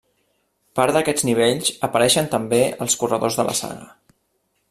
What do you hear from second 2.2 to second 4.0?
també els corredors de la saga.